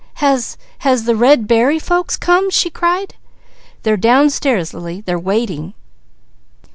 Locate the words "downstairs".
3.97-4.73